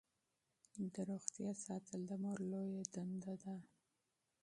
[0.93, 3.55] د روغتیا ساتل د مور لویه دنده ده.